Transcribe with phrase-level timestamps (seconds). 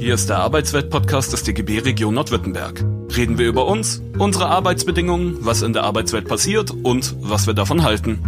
[0.00, 2.82] Hier ist der Arbeitswelt-Podcast des DGB Region Nordwürttemberg.
[3.14, 7.82] Reden wir über uns, unsere Arbeitsbedingungen, was in der Arbeitswelt passiert und was wir davon
[7.82, 8.18] halten.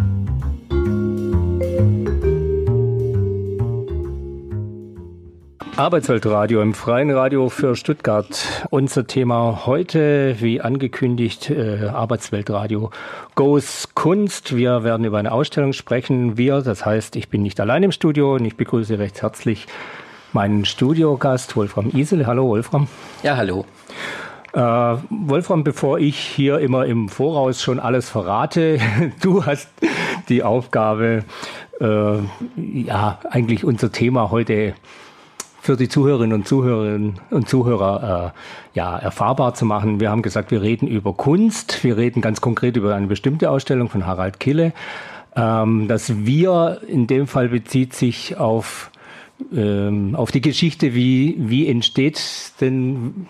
[5.74, 8.66] Arbeitsweltradio im freien Radio für Stuttgart.
[8.68, 12.91] Unser Thema heute, wie angekündigt, äh, Arbeitsweltradio
[13.34, 14.54] Goes Kunst.
[14.54, 16.36] Wir werden über eine Ausstellung sprechen.
[16.36, 19.66] Wir, das heißt, ich bin nicht allein im Studio und ich begrüße recht herzlich
[20.33, 22.27] meinen Studiogast Wolfram Isel.
[22.27, 22.88] Hallo Wolfram.
[23.23, 23.65] Ja, hallo.
[24.52, 28.79] Äh, Wolfram, bevor ich hier immer im Voraus schon alles verrate,
[29.23, 29.69] du hast
[30.29, 31.25] die Aufgabe,
[31.80, 32.16] äh,
[32.56, 34.75] ja, eigentlich unser Thema heute
[35.62, 40.01] für die Zuhörerinnen und Zuhörerinnen und Zuhörer äh, ja, erfahrbar zu machen.
[40.01, 43.89] Wir haben gesagt, wir reden über Kunst, wir reden ganz konkret über eine bestimmte Ausstellung
[43.89, 44.73] von Harald Kille.
[45.34, 48.91] Ähm, das Wir in dem Fall bezieht sich auf,
[49.55, 52.20] ähm, auf die Geschichte, wie, wie entsteht
[52.60, 53.27] denn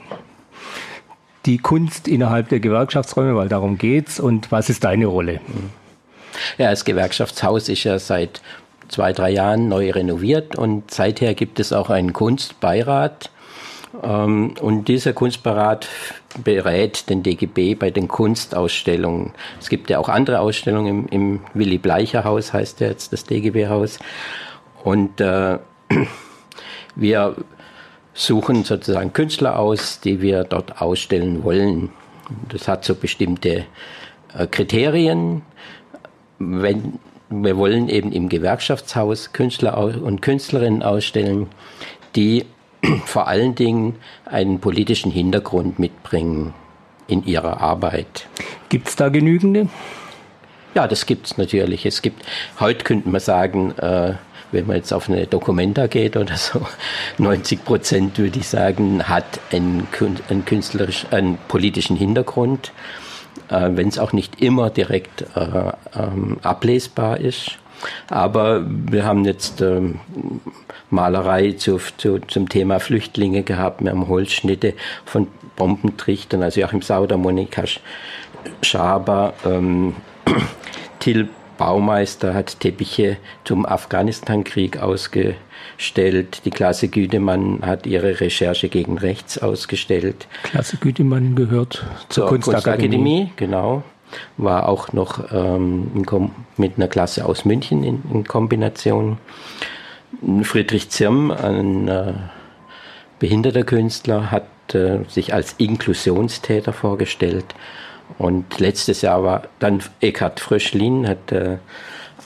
[1.46, 5.40] die Kunst innerhalb der Gewerkschaftsräume, weil darum geht's und was ist deine Rolle?
[6.58, 8.40] Ja, das Gewerkschaftshaus ist ja seit
[8.88, 13.30] zwei, drei Jahren neu renoviert und seither gibt es auch einen Kunstbeirat.
[14.02, 15.88] Ähm, und dieser Kunstbeirat
[16.44, 19.32] berät den DGB bei den Kunstausstellungen.
[19.60, 23.24] Es gibt ja auch andere Ausstellungen im, im Willy Bleicher Haus, heißt ja jetzt das
[23.24, 23.98] DGB-Haus.
[24.84, 25.58] Und äh,
[26.94, 27.36] wir
[28.14, 31.90] suchen sozusagen Künstler aus, die wir dort ausstellen wollen.
[32.48, 33.64] Das hat so bestimmte
[34.36, 35.42] äh, Kriterien.
[36.38, 36.98] Wenn
[37.32, 41.46] wir wollen eben im Gewerkschaftshaus Künstler und Künstlerinnen ausstellen,
[42.14, 42.44] die
[43.06, 43.96] vor allen Dingen
[44.26, 46.52] einen politischen Hintergrund mitbringen
[47.06, 48.26] in ihrer Arbeit.
[48.68, 49.68] Gibt es da genügende?
[50.74, 51.84] Ja, das gibt es natürlich.
[51.84, 52.22] Es gibt,
[52.58, 54.14] heute könnte man sagen, äh,
[54.52, 56.66] wenn man jetzt auf eine Dokumenta geht oder so,
[57.18, 59.88] 90 Prozent würde ich sagen, hat einen,
[60.28, 62.72] einen künstlerisch, einen politischen Hintergrund
[63.48, 67.58] äh, wenn es auch nicht immer direkt äh, ähm, ablesbar ist.
[68.08, 70.00] Aber wir haben jetzt ähm,
[70.90, 73.82] Malerei zu, zu, zum Thema Flüchtlinge gehabt.
[73.82, 77.64] Wir haben Holzschnitte von Bombentrichtern, also Joachim Sauder, Monika
[78.62, 79.96] Schaber, ähm,
[81.00, 81.28] Till
[81.62, 86.42] Baumeister hat Teppiche zum Afghanistan-Krieg ausgestellt.
[86.44, 90.26] Die Klasse Güdemann hat ihre Recherche gegen rechts ausgestellt.
[90.42, 92.88] Klasse Güdemann gehört zur, zur Kunstakademie.
[92.88, 93.32] Kunstakademie.
[93.36, 93.84] Genau.
[94.38, 96.04] War auch noch ähm,
[96.56, 99.18] mit einer Klasse aus München in, in Kombination.
[100.42, 102.12] Friedrich Zirm, ein äh,
[103.20, 107.54] behinderter Künstler, hat äh, sich als Inklusionstäter vorgestellt
[108.18, 111.58] und letztes Jahr war dann Eckhard Fröschlin, hat äh,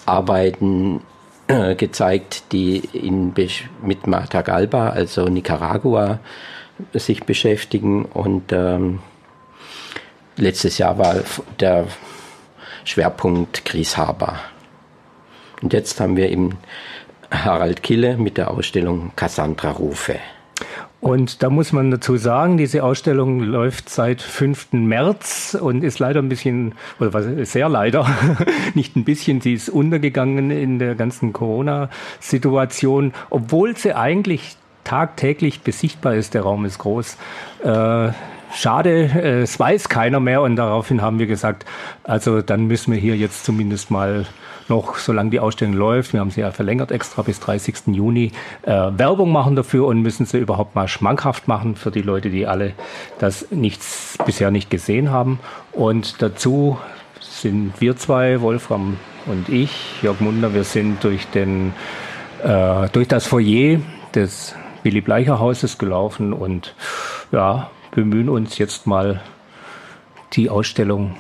[0.04, 1.00] Arbeiten
[1.48, 3.32] äh, gezeigt, die in,
[3.82, 6.18] mit Matagalpa, also Nicaragua,
[6.92, 8.04] sich beschäftigen.
[8.04, 9.00] Und ähm,
[10.36, 11.16] letztes Jahr war
[11.60, 11.86] der
[12.84, 14.40] Schwerpunkt Chris Haber.
[15.62, 16.58] Und jetzt haben wir eben
[17.30, 20.18] Harald Kille mit der Ausstellung Cassandra Rufe.
[21.00, 24.72] Und da muss man dazu sagen, diese Ausstellung läuft seit 5.
[24.72, 28.08] März und ist leider ein bisschen, oder was, sehr leider,
[28.74, 36.14] nicht ein bisschen, sie ist untergegangen in der ganzen Corona-Situation, obwohl sie eigentlich tagtäglich besichtbar
[36.14, 36.34] ist.
[36.34, 37.18] Der Raum ist groß.
[37.62, 38.08] Äh,
[38.54, 41.66] schade, es weiß keiner mehr und daraufhin haben wir gesagt,
[42.04, 44.26] also dann müssen wir hier jetzt zumindest mal
[44.68, 47.94] noch, solange die Ausstellung läuft, wir haben sie ja verlängert extra bis 30.
[47.94, 48.32] Juni,
[48.62, 52.46] äh, Werbung machen dafür und müssen sie überhaupt mal schmackhaft machen für die Leute, die
[52.46, 52.72] alle
[53.18, 55.38] das nichts, bisher nicht gesehen haben.
[55.72, 56.78] Und dazu
[57.20, 58.96] sind wir zwei, Wolfram
[59.26, 61.72] und ich, Jörg Munder, wir sind durch, den,
[62.42, 63.80] äh, durch das Foyer
[64.14, 66.74] des Willy Bleicher Hauses gelaufen und
[67.32, 69.20] ja, bemühen uns jetzt mal
[70.34, 71.16] die Ausstellung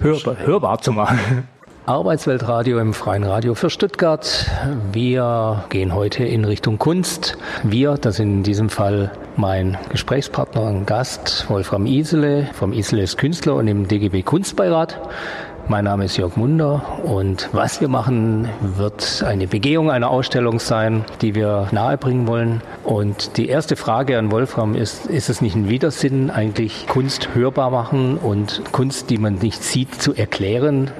[0.00, 1.48] hörbar, hörbar zu machen.
[1.86, 4.46] Arbeitsweltradio im freien Radio für Stuttgart.
[4.92, 7.38] Wir gehen heute in Richtung Kunst.
[7.62, 13.54] Wir, das sind in diesem Fall mein Gesprächspartner und Gast Wolfram Isele vom Iseles Künstler
[13.56, 15.00] und im DGB Kunstbeirat.
[15.68, 21.04] Mein Name ist Jörg Munder und was wir machen, wird eine Begehung einer Ausstellung sein,
[21.22, 22.60] die wir nahebringen wollen.
[22.84, 27.70] Und die erste Frage an Wolfram ist, ist es nicht ein Widersinn, eigentlich Kunst hörbar
[27.70, 30.90] machen und Kunst, die man nicht sieht, zu erklären?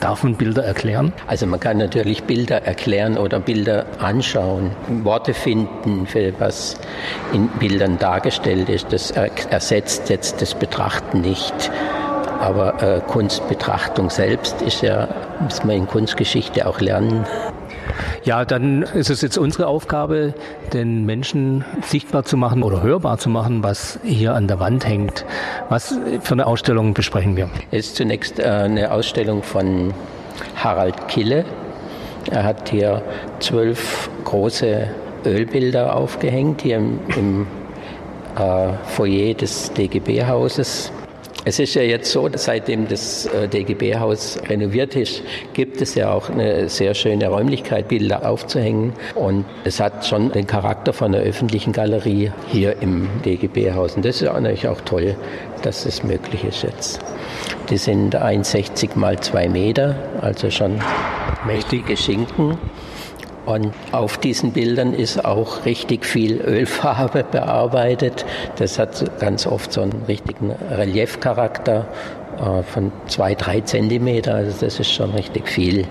[0.00, 1.12] Darf man Bilder erklären?
[1.26, 4.70] Also man kann natürlich Bilder erklären oder Bilder anschauen,
[5.02, 6.76] Worte finden, für was
[7.32, 8.92] in Bildern dargestellt ist.
[8.92, 11.70] Das ersetzt jetzt das Betrachten nicht.
[12.40, 15.08] Aber äh, Kunstbetrachtung selbst ist ja,
[15.40, 17.26] muss man in Kunstgeschichte auch lernen.
[18.24, 20.34] Ja, dann ist es jetzt unsere Aufgabe,
[20.72, 25.24] den Menschen sichtbar zu machen oder hörbar zu machen, was hier an der Wand hängt.
[25.68, 27.48] Was für eine Ausstellung besprechen wir?
[27.70, 29.94] Es ist zunächst äh, eine Ausstellung von
[30.56, 31.44] Harald Kille.
[32.30, 33.02] Er hat hier
[33.40, 34.88] zwölf große
[35.24, 37.46] Ölbilder aufgehängt, hier im, im
[38.36, 40.92] äh, Foyer des DGB-Hauses.
[41.44, 45.22] Es ist ja jetzt so, seitdem das äh, DGB-Haus renoviert ist,
[45.54, 48.92] gibt es ja auch eine sehr schöne Räumlichkeit, Bilder aufzuhängen.
[49.14, 53.94] Und es hat schon den Charakter von einer öffentlichen Galerie hier im DGB-Haus.
[53.96, 55.16] Und das ist natürlich auch toll,
[55.62, 57.00] dass das möglich ist jetzt.
[57.70, 60.80] Die sind 1,60 mal 2 Meter, also schon
[61.46, 62.58] mächtige Schinken.
[63.48, 68.26] Und auf diesen Bildern ist auch richtig viel Ölfarbe bearbeitet.
[68.56, 71.86] Das hat ganz oft so einen richtigen Reliefcharakter
[72.36, 74.34] äh, von zwei, drei Zentimeter.
[74.34, 75.86] Also das ist schon richtig viel.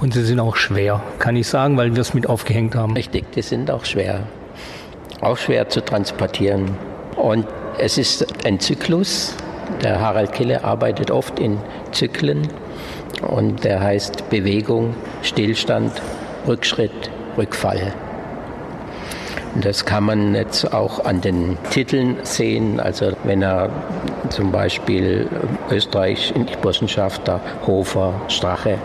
[0.00, 2.94] Und sie sind auch schwer, kann ich sagen, weil wir es mit aufgehängt haben.
[2.94, 4.22] Richtig, die sind auch schwer.
[5.20, 6.78] Auch schwer zu transportieren.
[7.16, 7.46] Und
[7.76, 9.34] es ist ein Zyklus.
[9.82, 11.58] Der Harald Kille arbeitet oft in
[11.92, 12.48] Zyklen
[13.20, 15.92] und der heißt Bewegung, Stillstand,
[16.46, 17.92] Rückschritt, Rückfall.
[19.54, 22.78] Und das kann man jetzt auch an den Titeln sehen.
[22.78, 23.70] Also wenn er
[24.28, 25.28] zum Beispiel
[25.70, 28.76] Österreich in die Burschenschafter, Hofer, Strache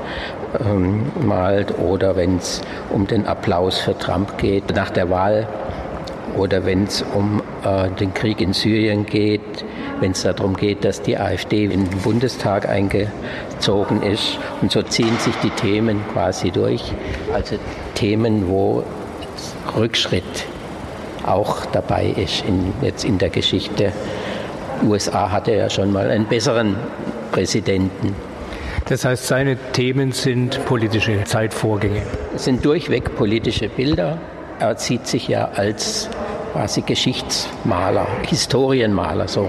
[0.63, 5.45] ähm, malt oder wenn es um den Applaus für Trump geht nach der Wahl
[6.37, 9.65] oder wenn es um äh, den Krieg in Syrien geht,
[10.01, 14.39] wenn es darum geht, dass die AfD in den Bundestag eingezogen ist.
[14.61, 16.91] Und so ziehen sich die Themen quasi durch.
[17.33, 17.57] Also
[17.95, 18.83] Themen, wo
[19.77, 20.45] Rückschritt
[21.23, 23.93] auch dabei ist in, jetzt in der Geschichte.
[24.83, 26.75] USA hatte ja schon mal einen besseren
[27.31, 28.15] Präsidenten.
[28.85, 32.01] Das heißt, seine Themen sind politische Zeitvorgänge.
[32.35, 34.17] Es sind durchweg politische Bilder.
[34.59, 36.09] Er sieht sich ja als
[36.51, 39.47] quasi Geschichtsmaler, Historienmaler so.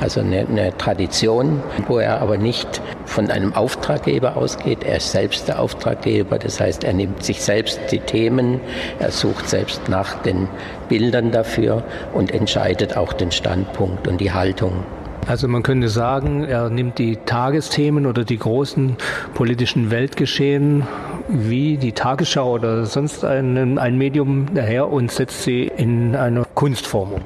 [0.00, 4.82] Also eine, eine, Tradition, wo er aber nicht von einem Auftraggeber ausgeht.
[4.84, 8.60] Er ist selbst der Auftraggeber, das heißt, er nimmt sich selbst die Themen,
[8.98, 10.48] er sucht selbst nach den
[10.88, 14.84] Bildern dafür und entscheidet auch den Standpunkt und die Haltung.
[15.26, 18.96] Also man könnte sagen, er nimmt die Tagesthemen oder die großen
[19.34, 20.86] politischen Weltgeschehen
[21.32, 27.12] wie die Tagesschau oder sonst ein, ein Medium daher und setzt sie in eine Kunstform
[27.12, 27.20] um.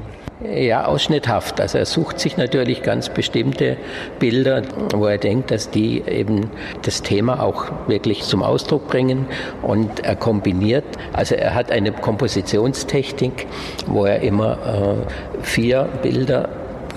[0.52, 1.60] Ja, ausschnitthaft.
[1.60, 3.78] Also er sucht sich natürlich ganz bestimmte
[4.18, 4.62] Bilder,
[4.92, 6.50] wo er denkt, dass die eben
[6.82, 9.26] das Thema auch wirklich zum Ausdruck bringen
[9.62, 10.84] und er kombiniert.
[11.12, 13.46] Also er hat eine Kompositionstechnik,
[13.86, 14.58] wo er immer
[15.06, 16.50] äh, vier Bilder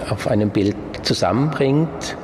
[0.10, 2.18] auf einem Bild zusammenbringt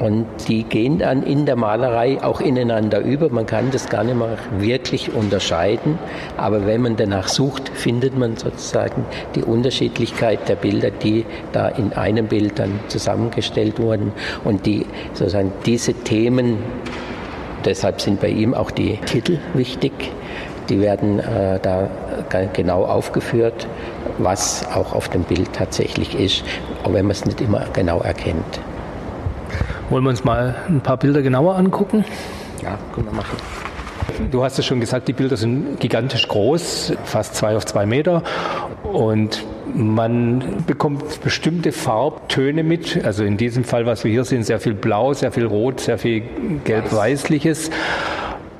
[0.00, 3.28] und die gehen dann in der Malerei auch ineinander über.
[3.28, 5.98] Man kann das gar nicht mehr wirklich unterscheiden.
[6.38, 9.04] Aber wenn man danach sucht, findet man sozusagen
[9.34, 14.12] die Unterschiedlichkeit der Bilder, die da in einem Bild dann zusammengestellt wurden.
[14.42, 16.56] Und die sozusagen diese Themen,
[17.66, 19.92] deshalb sind bei ihm auch die Titel wichtig.
[20.70, 21.90] Die werden äh, da
[22.54, 23.66] genau aufgeführt,
[24.16, 26.42] was auch auf dem Bild tatsächlich ist,
[26.84, 28.60] auch wenn man es nicht immer genau erkennt.
[29.90, 32.04] Wollen wir uns mal ein paar Bilder genauer angucken?
[32.62, 33.36] Ja, können wir machen.
[34.30, 38.22] Du hast es schon gesagt, die Bilder sind gigantisch groß, fast zwei auf zwei Meter.
[38.84, 39.44] Und
[39.74, 43.04] man bekommt bestimmte Farbtöne mit.
[43.04, 45.98] Also in diesem Fall, was wir hier sehen, sehr viel Blau, sehr viel Rot, sehr
[45.98, 46.22] viel
[46.64, 47.72] Gelb-Weißliches.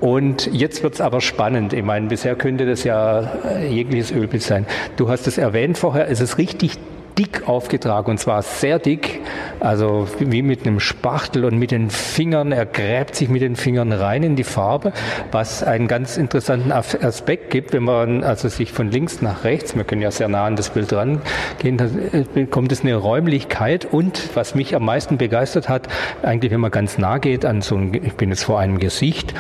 [0.00, 1.74] Und jetzt wird es aber spannend.
[1.74, 3.30] Ich meine, bisher könnte das ja
[3.68, 4.66] jegliches Ölbild sein.
[4.96, 6.76] Du hast es erwähnt vorher, es ist richtig
[7.18, 9.20] dick aufgetragen und zwar sehr dick,
[9.60, 13.92] also wie mit einem Spachtel und mit den Fingern, er gräbt sich mit den Fingern
[13.92, 14.92] rein in die Farbe,
[15.32, 19.84] was einen ganz interessanten Aspekt gibt, wenn man also sich von links nach rechts, wir
[19.84, 24.54] können ja sehr nah an das Bild rangehen, dann bekommt es eine Räumlichkeit und was
[24.54, 25.88] mich am meisten begeistert hat,
[26.22, 29.34] eigentlich wenn man ganz nah geht an so ein, ich bin jetzt vor einem Gesicht,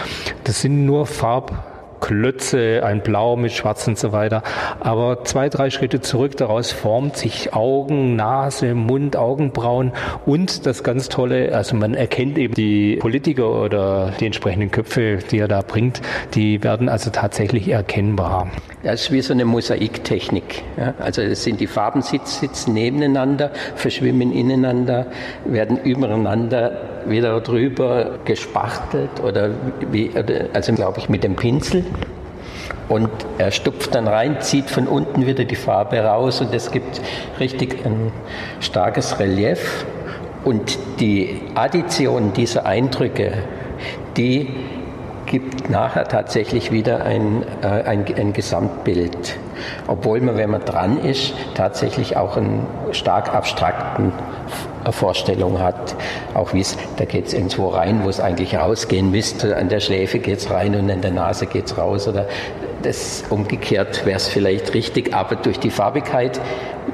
[0.44, 1.69] das sind nur Farb
[2.00, 4.42] Klötze, ein Blau mit Schwarz und so weiter.
[4.80, 9.92] Aber zwei, drei Schritte zurück, daraus formt sich Augen, Nase, Mund, Augenbrauen
[10.26, 15.38] und das ganz Tolle, also man erkennt eben die Politiker oder die entsprechenden Köpfe, die
[15.38, 16.00] er da bringt,
[16.34, 18.50] die werden also tatsächlich erkennbar.
[18.82, 20.62] Das ist wie so eine Mosaiktechnik.
[20.78, 20.94] Ja?
[20.98, 25.06] Also es sind die Farben sitzen nebeneinander, verschwimmen ineinander,
[25.44, 26.72] werden übereinander
[27.06, 29.50] wieder drüber gespachtelt oder
[29.90, 30.10] wie,
[30.52, 31.84] also glaube ich mit dem Pinsel.
[32.88, 37.00] Und er stupft dann rein, zieht von unten wieder die Farbe raus und es gibt
[37.38, 38.10] richtig ein
[38.58, 39.86] starkes Relief.
[40.44, 43.44] Und die Addition dieser Eindrücke,
[44.16, 44.48] die
[45.26, 49.38] gibt nachher tatsächlich wieder ein, äh, ein, ein, Gesamtbild.
[49.86, 54.12] Obwohl man, wenn man dran ist, tatsächlich auch einen stark abstrakten
[54.90, 55.94] Vorstellung hat,
[56.34, 59.80] auch wie es, da geht es irgendwo rein, wo es eigentlich rausgehen müsste, an der
[59.80, 62.26] Schläfe geht es rein und an der Nase geht es raus oder
[62.82, 66.40] das umgekehrt wäre es vielleicht richtig, aber durch die Farbigkeit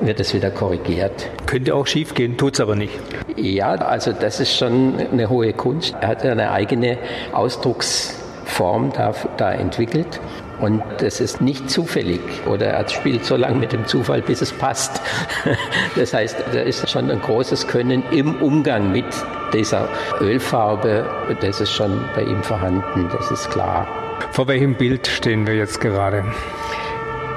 [0.00, 1.31] wird es wieder korrigiert.
[1.47, 2.93] Könnte auch schief gehen, tut es aber nicht.
[3.37, 5.95] Ja, also das ist schon eine hohe Kunst.
[6.00, 6.99] Er hat eine eigene
[7.33, 10.21] Ausdrucksform da, da entwickelt.
[10.61, 14.53] Und das ist nicht zufällig oder er spielt so lange mit dem Zufall, bis es
[14.53, 15.01] passt.
[15.97, 19.07] Das heißt, da ist schon ein großes Können im Umgang mit
[19.53, 19.89] dieser
[20.21, 21.07] Ölfarbe.
[21.41, 23.87] Das ist schon bei ihm vorhanden, das ist klar.
[24.33, 26.25] Vor welchem Bild stehen wir jetzt gerade?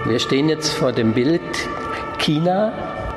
[0.05, 1.41] Wir stehen jetzt vor dem Bild
[2.19, 2.73] China,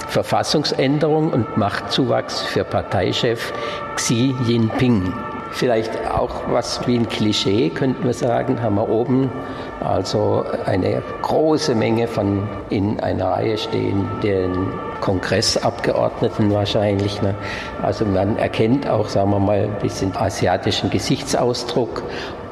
[0.08, 3.52] Verfassungsänderung und Machtzuwachs für Parteichef
[3.96, 5.12] Xi Jinping.
[5.52, 9.30] Vielleicht auch was wie ein Klischee, könnten wir sagen, haben wir oben
[9.80, 14.68] also eine große Menge von in einer Reihe stehenden
[15.00, 17.20] Kongressabgeordneten wahrscheinlich.
[17.20, 17.34] Ne?
[17.82, 22.02] Also man erkennt auch, sagen wir mal, ein bisschen asiatischen Gesichtsausdruck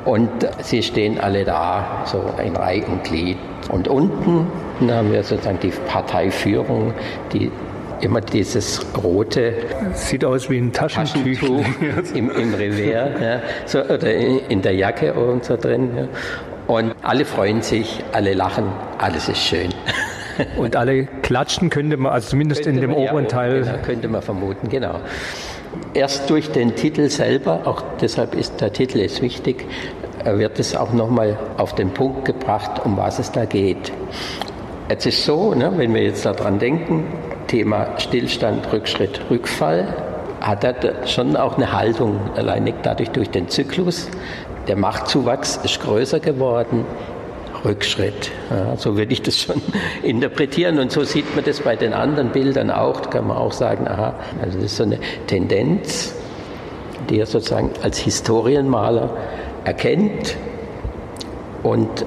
[0.05, 0.31] und
[0.63, 3.39] sie stehen alle da, so in Reihe und Glied.
[3.71, 4.47] Und unten
[4.91, 6.93] haben wir sozusagen die Parteiführung,
[7.33, 7.51] die
[8.01, 9.55] immer dieses rote.
[9.95, 11.65] Sieht aus wie ein Taschentuch,
[12.15, 15.91] im, im Revers, ja, so, oder in der Jacke und so drin.
[15.97, 16.09] Ja.
[16.67, 18.65] Und alle freuen sich, alle lachen,
[18.99, 19.71] alles ist schön.
[20.57, 23.63] Und alle klatschen könnte man, also zumindest könnte in dem oberen ja, Teil.
[23.63, 25.01] Genau, könnte man vermuten, genau.
[25.93, 29.67] Erst durch den Titel selber, auch deshalb ist der Titel ist wichtig,
[30.25, 33.93] wird es auch nochmal auf den Punkt gebracht, um was es da geht.
[34.89, 37.05] Es ist so, ne, wenn wir jetzt daran denken,
[37.51, 39.93] Thema Stillstand, Rückschritt, Rückfall,
[40.41, 44.09] hat er schon auch eine Haltung, alleine dadurch durch den Zyklus.
[44.69, 46.85] Der Machtzuwachs ist größer geworden,
[47.65, 48.31] Rückschritt.
[48.51, 49.61] Ja, so würde ich das schon
[50.05, 50.79] interpretieren.
[50.79, 53.01] Und so sieht man das bei den anderen Bildern auch.
[53.01, 56.15] Da kann man auch sagen, aha, also das ist so eine Tendenz,
[57.09, 59.11] die er sozusagen als Historienmaler
[59.65, 60.37] erkennt
[61.65, 62.07] und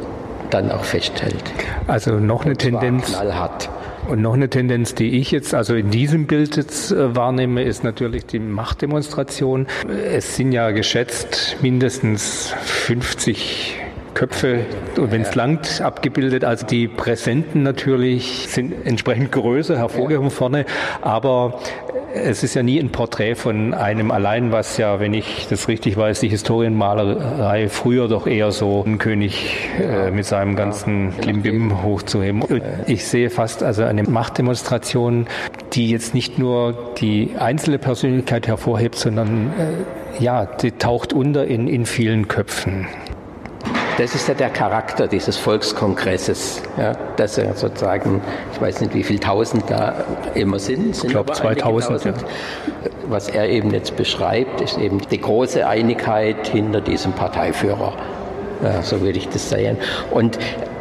[0.52, 1.44] dann auch festhält.
[1.88, 3.12] Also noch eine Tendenz.
[3.12, 3.70] Knallhart.
[4.08, 7.84] Und noch eine Tendenz, die ich jetzt also in diesem Bild jetzt äh, wahrnehme, ist
[7.84, 9.68] natürlich die Machtdemonstration.
[9.88, 13.83] Es sind ja geschätzt mindestens 50
[14.14, 14.66] Köpfe
[14.98, 16.44] und wenn es langt abgebildet.
[16.46, 20.66] Also die Präsenten natürlich sind entsprechend größer hervorgehoben vorne,
[21.02, 21.60] aber
[22.14, 25.98] es ist ja nie ein Porträt von einem allein, was ja, wenn ich das richtig
[25.98, 32.44] weiß, die Historienmalerei früher doch eher so ein König äh, mit seinem ganzen Klimbim hochzuheben.
[32.86, 35.28] Ich sehe fast also eine Machtdemonstration,
[35.74, 41.68] die jetzt nicht nur die einzelne Persönlichkeit hervorhebt, sondern äh, ja, die taucht unter in,
[41.68, 42.88] in vielen Köpfen.
[43.98, 48.22] Das ist ja der Charakter dieses Volkskongresses, ja, dass er sozusagen,
[48.52, 50.96] ich weiß nicht, wie viele Tausend da immer sind.
[50.96, 52.06] sind ich glaube 2000.
[52.06, 52.14] Ja.
[53.08, 57.94] Was er eben jetzt beschreibt, ist eben die große Einigkeit hinter diesem Parteiführer.
[58.64, 59.78] Ja, so würde ich das sehen.
[60.10, 60.40] Und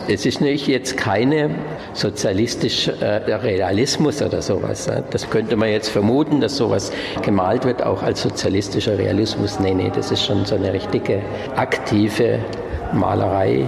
[0.08, 1.50] es ist nicht jetzt keine
[1.92, 4.88] sozialistische äh, Realismus oder sowas.
[4.88, 5.04] Ne?
[5.10, 6.92] Das könnte man jetzt vermuten, dass sowas
[7.22, 9.60] gemalt wird, auch als sozialistischer Realismus.
[9.60, 11.20] Nee, nee, das ist schon so eine richtige
[11.56, 12.38] aktive
[12.92, 13.66] Malerei,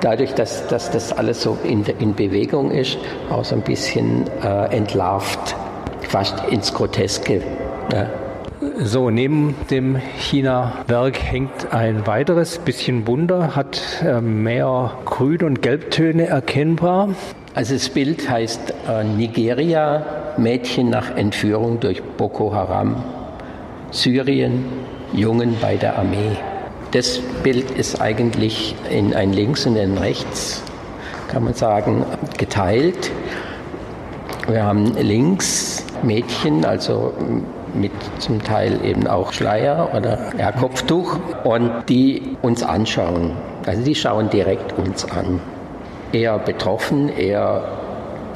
[0.00, 2.98] dadurch, dass, dass das alles so in, in Bewegung ist,
[3.30, 5.56] auch so ein bisschen äh, entlarvt,
[6.08, 7.42] fast ins Groteske.
[7.92, 8.06] Ja.
[8.78, 16.26] So, neben dem China-Werk hängt ein weiteres, bisschen bunter, hat äh, mehr Grün- und Gelbtöne
[16.26, 17.10] erkennbar.
[17.54, 20.04] Also das Bild heißt äh, Nigeria,
[20.36, 23.02] Mädchen nach Entführung durch Boko Haram,
[23.90, 24.64] Syrien,
[25.12, 26.36] Jungen bei der Armee.
[26.92, 30.62] Das Bild ist eigentlich in ein Links und ein Rechts,
[31.28, 32.04] kann man sagen,
[32.38, 33.10] geteilt.
[34.48, 37.12] Wir haben links Mädchen, also
[37.74, 43.32] mit zum Teil eben auch Schleier oder ja, Kopftuch und die uns anschauen.
[43.66, 45.40] Also die schauen direkt uns an.
[46.12, 47.64] Eher betroffen, eher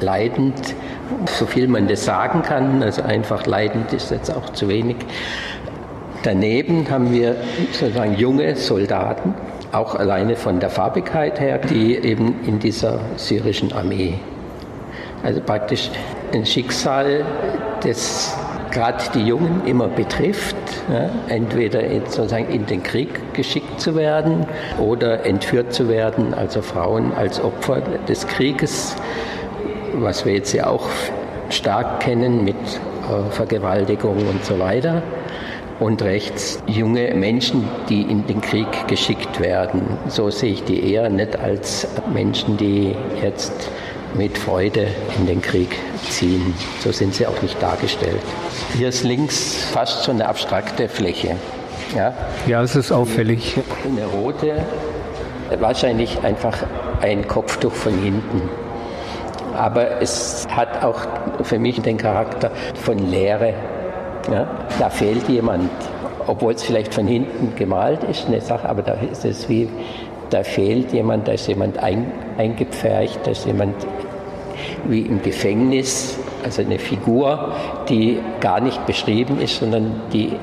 [0.01, 0.75] leidend,
[1.25, 2.83] so viel man das sagen kann.
[2.83, 4.97] Also einfach leidend ist jetzt auch zu wenig.
[6.23, 7.35] Daneben haben wir
[7.71, 9.33] sozusagen junge Soldaten,
[9.71, 14.19] auch alleine von der Farbigkeit her, die eben in dieser syrischen Armee,
[15.23, 15.89] also praktisch
[16.31, 17.25] ein Schicksal,
[17.83, 18.37] das
[18.71, 20.55] gerade die Jungen immer betrifft,
[20.91, 24.45] ja, entweder in, sozusagen in den Krieg geschickt zu werden
[24.79, 28.95] oder entführt zu werden, also Frauen als Opfer des Krieges,
[29.95, 30.87] was wir jetzt ja auch
[31.49, 35.01] stark kennen mit äh, Vergewaltigung und so weiter.
[35.81, 39.97] Und rechts junge Menschen, die in den Krieg geschickt werden.
[40.07, 43.51] So sehe ich die eher nicht als Menschen, die jetzt
[44.13, 45.75] mit Freude in den Krieg
[46.07, 46.53] ziehen.
[46.81, 48.21] So sind sie auch nicht dargestellt.
[48.77, 51.35] Hier ist links fast schon eine abstrakte Fläche.
[51.95, 52.13] Ja,
[52.45, 53.57] ja es ist auffällig.
[53.83, 54.63] Eine rote,
[55.59, 56.57] wahrscheinlich einfach
[57.01, 58.41] ein Kopftuch von hinten.
[59.55, 60.99] Aber es hat auch
[61.43, 63.55] für mich den Charakter von Leere.
[64.29, 64.47] Ja?
[64.79, 65.69] Da fehlt jemand,
[66.27, 69.69] obwohl es vielleicht von hinten gemalt ist, eine Sache, aber da ist es wie,
[70.29, 73.75] da fehlt jemand, da ist jemand ein, eingepfercht, da ist jemand
[74.85, 77.53] wie im Gefängnis, also eine Figur,
[77.89, 80.33] die gar nicht beschrieben ist, sondern die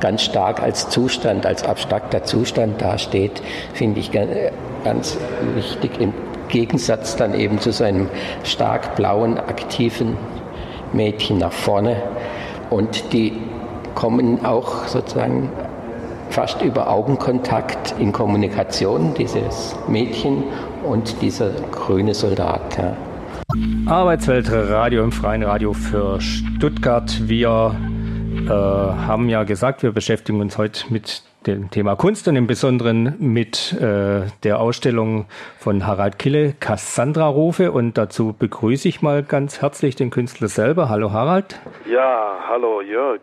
[0.00, 3.42] ganz stark als Zustand, als abstrakter Zustand dasteht,
[3.74, 4.10] finde ich
[4.84, 5.16] ganz
[5.54, 6.12] wichtig im
[6.48, 8.08] Gegensatz dann eben zu seinem
[8.44, 10.16] stark blauen, aktiven
[10.92, 11.96] Mädchen nach vorne.
[12.72, 13.34] Und die
[13.94, 15.50] kommen auch sozusagen
[16.30, 20.44] fast über Augenkontakt in Kommunikation, dieses Mädchen
[20.82, 22.78] und dieser grüne Soldat.
[22.78, 22.96] Ja.
[23.84, 27.28] Arbeitswelt Radio im Freien Radio für Stuttgart.
[27.28, 27.74] Wir
[28.46, 33.14] äh, haben ja gesagt, wir beschäftigen uns heute mit dem Thema Kunst und im Besonderen
[33.18, 35.26] mit äh, der Ausstellung
[35.58, 37.72] von Harald Kille, Cassandra-Rufe.
[37.72, 40.88] Und dazu begrüße ich mal ganz herzlich den Künstler selber.
[40.88, 41.58] Hallo Harald.
[41.90, 43.20] Ja, hallo Jörg.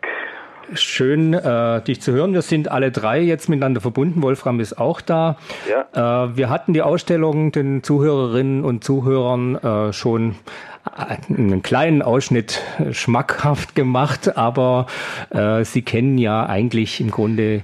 [0.74, 2.32] Schön, äh, dich zu hören.
[2.32, 4.22] Wir sind alle drei jetzt miteinander verbunden.
[4.22, 5.36] Wolfram ist auch da.
[5.68, 6.26] Ja.
[6.26, 10.36] Äh, wir hatten die Ausstellung den Zuhörerinnen und Zuhörern äh, schon
[10.96, 12.62] einen kleinen Ausschnitt
[12.92, 14.86] schmackhaft gemacht, aber
[15.30, 17.62] äh, sie kennen ja eigentlich im Grunde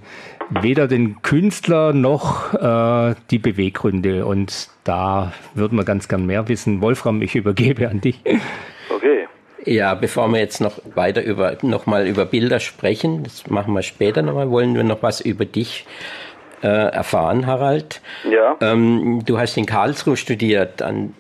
[0.51, 4.27] weder den Künstler noch äh, die Beweggründe.
[4.27, 6.81] Und da würden wir ganz gern mehr wissen.
[6.81, 8.21] Wolfram, ich übergebe an dich.
[8.91, 9.27] Okay.
[9.65, 14.23] Ja, bevor wir jetzt noch weiter über nochmal über Bilder sprechen, das machen wir später
[14.23, 15.87] nochmal, wollen wir noch was über dich
[16.63, 18.01] äh, erfahren, Harald.
[18.31, 18.57] Ja.
[18.61, 21.15] Ähm, du hast in Karlsruhe studiert, an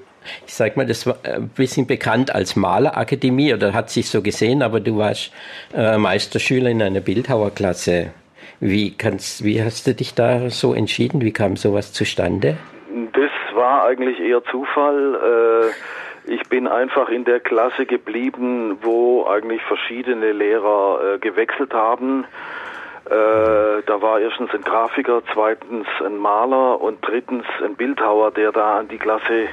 [0.46, 4.62] ich sag mal, das war ein bisschen bekannt als Malerakademie oder hat sich so gesehen,
[4.62, 5.30] aber du warst
[5.74, 8.10] äh, Meisterschüler in einer Bildhauerklasse.
[8.60, 11.20] Wie, kannst, wie hast du dich da so entschieden?
[11.20, 12.56] Wie kam sowas zustande?
[13.12, 15.72] Das war eigentlich eher Zufall.
[16.26, 22.24] Äh, ich bin einfach in der Klasse geblieben, wo eigentlich verschiedene Lehrer äh, gewechselt haben.
[23.04, 28.78] Äh, da war erstens ein Grafiker, zweitens ein Maler und drittens ein Bildhauer, der da
[28.78, 29.48] an die Klasse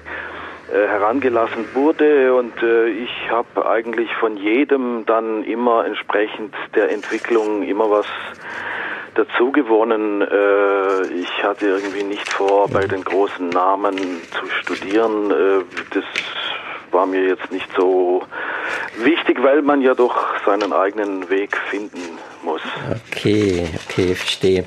[0.72, 8.08] herangelassen wurde und ich habe eigentlich von jedem dann immer entsprechend der Entwicklung immer was
[9.16, 10.22] dazu gewonnen.
[10.22, 15.32] Äh, ich hatte irgendwie nicht vor, bei den großen Namen zu studieren.
[15.32, 16.04] Äh, das
[16.92, 18.24] war mir jetzt nicht so
[18.98, 22.62] wichtig, weil man ja doch seinen eigenen Weg finden muss.
[23.12, 24.66] Okay, okay, verstehe.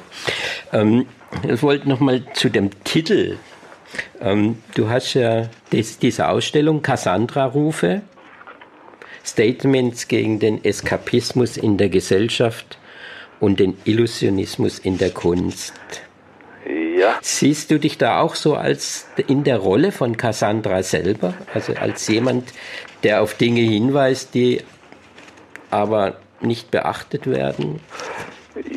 [0.73, 1.07] Ähm,
[1.43, 3.39] ich wollte nochmal zu dem Titel.
[4.21, 8.03] Ähm, du hast ja das, diese Ausstellung Cassandra-Rufe,
[9.25, 12.79] Statements gegen den Eskapismus in der Gesellschaft
[13.41, 15.75] und den Illusionismus in der Kunst.
[16.97, 17.19] Ja.
[17.21, 22.09] Siehst du dich da auch so als in der Rolle von Cassandra selber, also als
[22.09, 22.53] jemand,
[23.03, 24.63] der auf Dinge hinweist, die
[25.71, 27.81] aber nicht beachtet werden?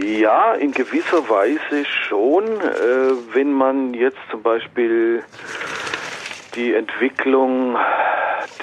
[0.03, 2.45] Ja, in gewisser Weise schon.
[2.45, 5.23] Äh, wenn man jetzt zum Beispiel
[6.55, 7.77] die Entwicklung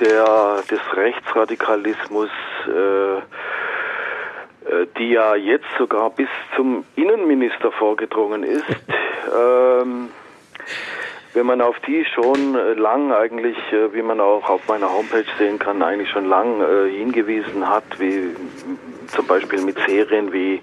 [0.00, 2.28] der, des Rechtsradikalismus
[2.66, 3.22] äh,
[4.98, 8.64] die ja jetzt sogar bis zum Innenminister vorgedrungen ist.
[9.38, 10.08] ähm,
[11.36, 15.26] wenn man auf die schon äh, lang eigentlich, äh, wie man auch auf meiner Homepage
[15.38, 18.34] sehen kann, eigentlich schon lang äh, hingewiesen hat, wie
[19.08, 20.62] zum Beispiel mit Serien wie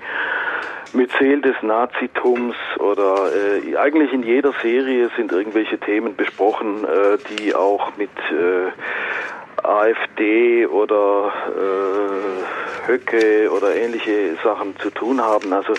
[0.93, 7.53] Myzel des Nazitums oder äh, eigentlich in jeder Serie sind irgendwelche Themen besprochen, äh, die
[7.53, 8.71] auch mit äh,
[9.63, 15.53] AfD oder äh, Höcke oder ähnliche Sachen zu tun haben.
[15.53, 15.73] Also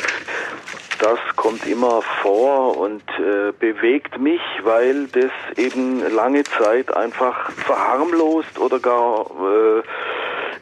[1.01, 8.59] das kommt immer vor und äh, bewegt mich, weil das eben lange Zeit einfach verharmlost
[8.59, 9.83] oder gar äh,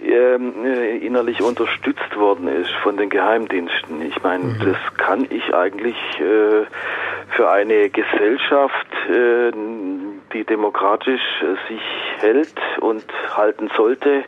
[0.05, 4.03] äh, innerlich unterstützt worden ist von den Geheimdiensten.
[4.03, 4.59] Ich meine, mhm.
[4.65, 6.65] das kann ich eigentlich äh,
[7.37, 9.53] für eine Gesellschaft, äh,
[10.33, 11.23] die demokratisch
[11.69, 11.83] sich
[12.19, 13.05] hält und
[13.37, 14.25] halten sollte,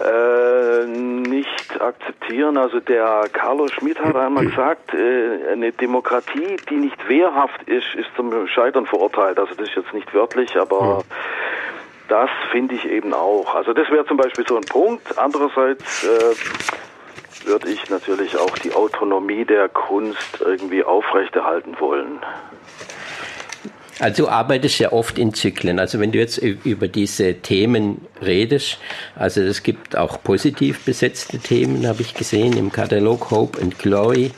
[0.00, 2.56] äh, nicht akzeptieren.
[2.56, 8.08] Also der Carlos Schmidt hat einmal gesagt, äh, eine Demokratie, die nicht wehrhaft ist, ist
[8.16, 9.38] zum Scheitern verurteilt.
[9.38, 11.04] Also das ist jetzt nicht wörtlich, aber
[12.08, 13.54] das finde ich eben auch.
[13.54, 15.18] Also das wäre zum Beispiel so ein Punkt.
[15.18, 22.20] Andererseits äh, würde ich natürlich auch die Autonomie der Kunst irgendwie aufrechterhalten wollen.
[23.98, 25.78] Also du arbeitest ja oft in Zyklen.
[25.78, 28.78] Also wenn du jetzt über diese Themen redest,
[29.14, 34.32] also es gibt auch positiv besetzte Themen, habe ich gesehen, im Katalog Hope and Glory,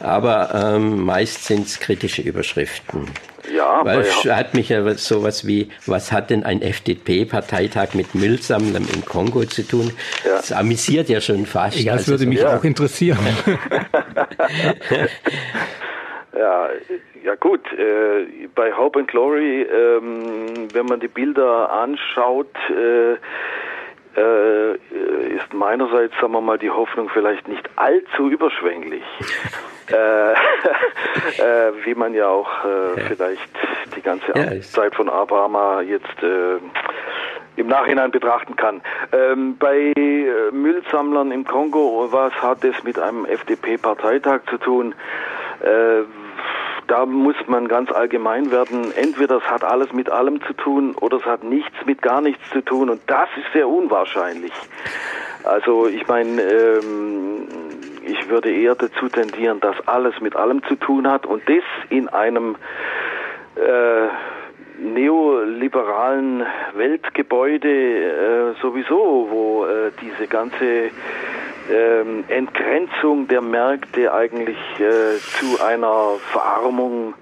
[0.00, 3.06] aber ähm, meist sind es kritische Überschriften.
[3.54, 8.88] Ja, Weil es hat mich ja sowas wie, was hat denn ein FDP-Parteitag mit Müllsammlern
[8.92, 9.92] im Kongo zu tun?
[10.24, 10.38] Ja.
[10.38, 11.78] Das amüsiert ja schon fast.
[11.78, 12.56] Ja, das also würde so mich ja.
[12.56, 13.18] auch interessieren.
[16.38, 16.68] ja,
[17.22, 23.16] ja gut, äh, bei Hope and Glory, ähm, wenn man die Bilder anschaut, äh,
[24.16, 24.74] äh,
[25.36, 29.04] ist meinerseits, sagen wir mal, die Hoffnung vielleicht nicht allzu überschwänglich.
[29.92, 33.48] äh, äh, wie man ja auch äh, vielleicht
[33.94, 36.22] die ganze Zeit von Obama jetzt
[37.56, 38.82] im Nachhinein betrachten kann.
[39.12, 39.92] Ähm, bei
[40.50, 44.94] Müllsammlern im Kongo, was hat es mit einem FDP-Parteitag zu tun?
[45.60, 46.02] Äh,
[46.86, 48.92] da muss man ganz allgemein werden.
[48.92, 52.42] Entweder es hat alles mit allem zu tun oder es hat nichts mit gar nichts
[52.50, 54.52] zu tun und das ist sehr unwahrscheinlich.
[55.44, 57.48] Also ich meine, ähm,
[58.04, 62.08] ich würde eher dazu tendieren, dass alles mit allem zu tun hat und das in
[62.08, 62.56] einem
[63.56, 64.08] äh,
[64.78, 66.44] neoliberalen
[66.74, 70.90] Weltgebäude äh, sowieso, wo äh, diese ganze
[71.70, 77.14] ähm, Entgrenzung der Märkte eigentlich äh, zu einer Verarmung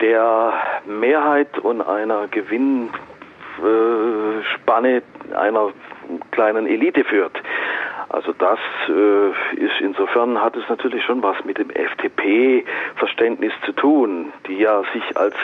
[0.00, 0.54] der
[0.86, 5.02] Mehrheit und einer Gewinnspanne
[5.34, 5.72] einer
[6.30, 7.42] kleinen Elite führt.
[8.08, 14.32] Also das äh, ist insofern hat es natürlich schon was mit dem FDP-Verständnis zu tun,
[14.46, 15.34] die ja sich als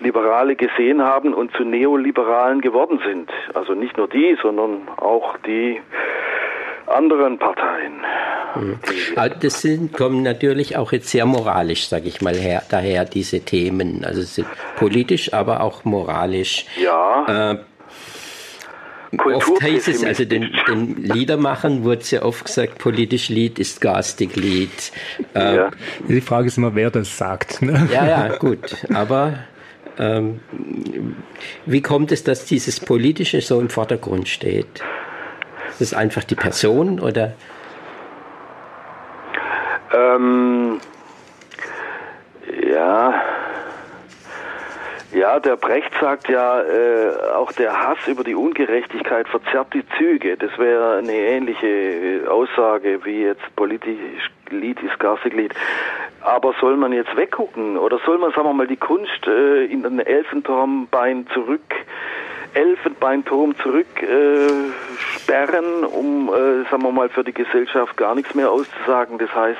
[0.00, 3.30] Liberale gesehen haben und zu Neoliberalen geworden sind.
[3.52, 5.82] Also nicht nur die, sondern auch die
[6.90, 8.00] anderen Parteien.
[8.56, 8.78] Mhm.
[9.40, 14.04] Das sind, kommen natürlich auch jetzt sehr moralisch, sage ich mal, her, daher diese Themen.
[14.04, 16.66] Also sind politisch, aber auch moralisch.
[16.80, 17.52] Ja.
[17.52, 17.58] Äh,
[19.10, 23.80] Oft heißt es, also den, den Liedermachern wurde es ja oft gesagt, politisch Lied ist
[23.80, 24.92] garstig Lied.
[25.34, 25.70] Äh, ja.
[26.06, 27.62] Die Frage ist immer, wer das sagt.
[27.62, 27.88] Ne?
[27.90, 28.76] Ja, ja, gut.
[28.92, 29.38] Aber
[29.98, 30.40] ähm,
[31.64, 34.82] wie kommt es, dass dieses Politische so im Vordergrund steht?
[35.78, 37.34] Ist es einfach die Person oder?
[39.94, 40.80] Ähm,
[42.68, 43.14] ja.
[45.12, 50.36] Ja, der Brecht sagt ja, äh, auch der Hass über die Ungerechtigkeit verzerrt die Züge.
[50.36, 55.54] Das wäre eine ähnliche Aussage wie jetzt politisch Lied ist garstig Lied.
[56.22, 59.84] Aber soll man jetzt weggucken oder soll man, sagen wir mal, die Kunst äh, in
[59.84, 61.62] den Elfenturmbein zurück
[62.54, 69.18] Elfenbeinturm zurücksperren, äh, um, äh, sagen wir mal, für die Gesellschaft gar nichts mehr auszusagen.
[69.18, 69.58] Das heißt,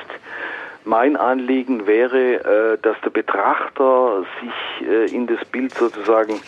[0.85, 6.39] mein Anliegen wäre, äh, dass der Betrachter sich äh, in das Bild sozusagen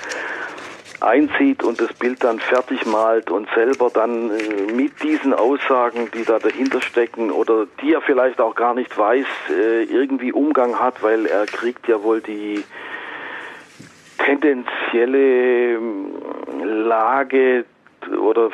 [1.01, 6.23] einzieht und das Bild dann fertig malt und selber dann äh, mit diesen Aussagen, die
[6.23, 11.01] da dahinter stecken oder die er vielleicht auch gar nicht weiß, äh, irgendwie Umgang hat,
[11.01, 12.63] weil er kriegt ja wohl die
[14.25, 16.11] tendenzielle ähm,
[16.63, 17.65] Lage
[18.21, 18.49] oder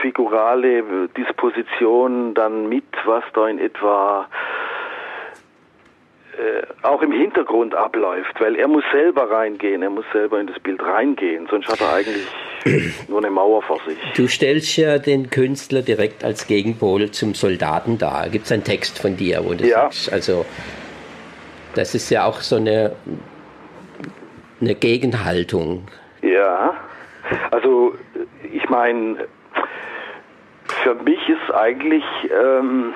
[0.00, 4.28] figurale Disposition dann mit, was da in etwa
[6.36, 10.58] äh, auch im Hintergrund abläuft, weil er muss selber reingehen, er muss selber in das
[10.58, 12.26] Bild reingehen, sonst hat er eigentlich
[13.08, 13.96] nur eine Mauer vor sich.
[14.16, 18.28] Du stellst ja den Künstler direkt als Gegenpol zum Soldaten dar.
[18.28, 19.82] Gibt es einen Text von dir, wo du ja.
[19.82, 20.44] sagst, also
[21.74, 22.96] das ist ja auch so eine
[24.60, 25.86] eine Gegenhaltung.
[26.22, 26.74] Ja,
[27.50, 27.94] also
[28.52, 29.26] ich meine,
[30.82, 32.94] für mich ist eigentlich, ähm,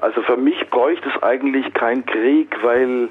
[0.00, 3.08] also für mich bräuchte es eigentlich keinen Krieg, weil,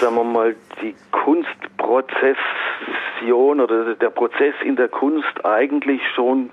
[0.00, 6.50] sagen wir mal, die Kunstprozession oder der Prozess in der Kunst eigentlich schon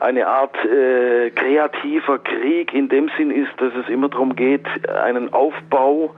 [0.00, 5.32] eine Art äh, kreativer Krieg in dem Sinn ist, dass es immer darum geht, einen
[5.32, 6.12] Aufbau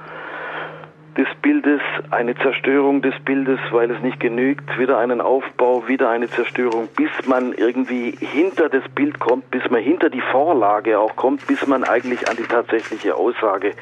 [1.16, 6.28] des Bildes, eine Zerstörung des Bildes, weil es nicht genügt, wieder einen Aufbau, wieder eine
[6.28, 11.46] Zerstörung, bis man irgendwie hinter das Bild kommt, bis man hinter die Vorlage auch kommt,
[11.46, 13.72] bis man eigentlich an die tatsächliche Aussage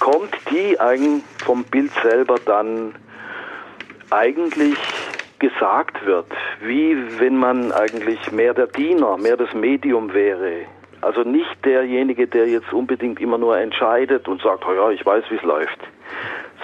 [0.00, 2.94] kommt, die eigentlich vom Bild selber dann
[4.10, 4.78] eigentlich
[5.38, 6.26] gesagt wird,
[6.60, 10.62] wie wenn man eigentlich mehr der Diener, mehr das Medium wäre.
[11.02, 15.24] Also nicht derjenige, der jetzt unbedingt immer nur entscheidet und sagt, oh ja, ich weiß,
[15.28, 15.78] wie es läuft.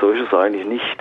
[0.00, 0.96] So ist es eigentlich nicht.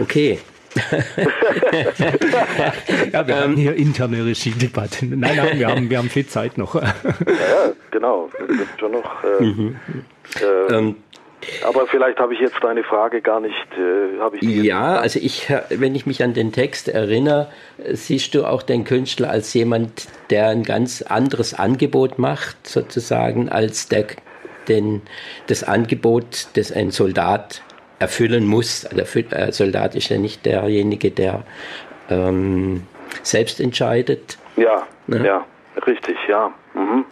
[0.00, 0.38] Okay,
[3.12, 5.18] ja, wir haben hier interne Regiedebatten.
[5.18, 6.74] Nein, nein, wir haben, wir haben viel Zeit noch.
[6.74, 6.92] ja,
[7.90, 8.30] genau.
[8.38, 9.24] Das ist schon noch.
[9.24, 9.76] Äh, mhm.
[10.40, 10.96] äh, ähm,
[11.66, 13.54] aber vielleicht habe ich jetzt deine Frage gar nicht.
[13.76, 17.48] Äh, ja, also ich, wenn ich mich an den Text erinnere,
[17.92, 23.88] siehst du auch den Künstler als jemand, der ein ganz anderes Angebot macht, sozusagen, als
[23.88, 24.06] der,
[24.68, 25.02] den,
[25.46, 27.62] das Angebot, das ein Soldat
[27.98, 28.88] erfüllen muss.
[28.92, 31.44] Der äh, Soldat ist ja nicht derjenige, der
[32.10, 32.82] ähm,
[33.22, 34.38] selbst entscheidet.
[34.56, 35.24] Ja, ne?
[35.24, 35.46] ja,
[35.86, 36.52] richtig, ja.
[36.74, 37.04] Mhm.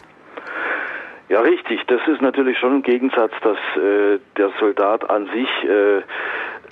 [1.29, 1.81] Ja, richtig.
[1.89, 6.03] Das ist natürlich schon ein Gegensatz, dass äh, der Soldat an sich, äh,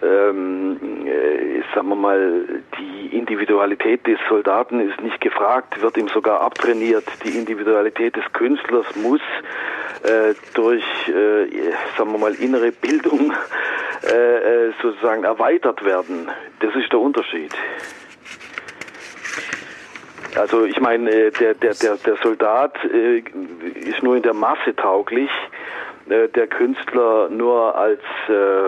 [0.02, 2.44] ähm, äh, sagen wir mal,
[2.78, 7.04] die Individualität des Soldaten ist nicht gefragt, wird ihm sogar abtrainiert.
[7.24, 9.20] Die Individualität des Künstlers muss
[10.04, 11.46] äh, durch, äh,
[11.98, 13.32] sagen wir mal, innere Bildung
[14.08, 16.30] äh, äh sozusagen erweitert werden.
[16.60, 17.52] Das ist der Unterschied.
[20.36, 23.22] Also ich meine, äh, der, der, der, der Soldat äh,
[23.88, 25.30] ist nur in der Masse tauglich,
[26.08, 28.66] äh, der Künstler nur als äh,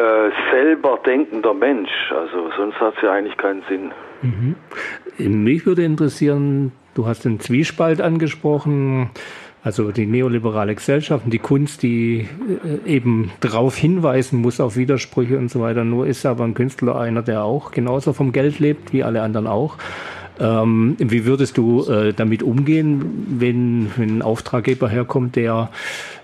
[0.00, 1.90] äh, selber denkender Mensch.
[2.12, 3.92] Also sonst hat es ja eigentlich keinen Sinn.
[4.22, 4.56] Mhm.
[5.18, 9.10] Mich würde interessieren, du hast den Zwiespalt angesprochen
[9.62, 12.26] also die neoliberale Gesellschaft und die Kunst, die
[12.86, 15.84] äh, eben darauf hinweisen muss auf Widersprüche und so weiter.
[15.84, 19.46] Nur ist aber ein Künstler einer, der auch genauso vom Geld lebt wie alle anderen
[19.46, 19.76] auch.
[20.38, 25.68] Ähm, wie würdest du äh, damit umgehen, wenn, wenn ein Auftraggeber herkommt, der,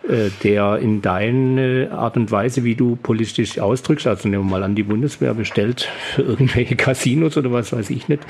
[0.09, 4.63] äh, der in deine Art und Weise, wie du politisch ausdrückst, also nehmen wir mal
[4.63, 8.23] an, die Bundeswehr bestellt für irgendwelche Casinos oder was weiß ich nicht,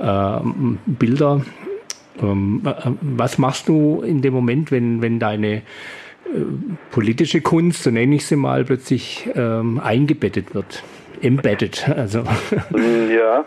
[0.00, 0.38] äh,
[0.86, 1.42] Bilder
[2.20, 5.60] was machst du in dem Moment, wenn, wenn deine äh,
[6.90, 10.82] politische Kunst, so nenne ich sie mal, plötzlich ähm, eingebettet wird?
[11.22, 12.24] Embedded, also.
[13.10, 13.44] Ja.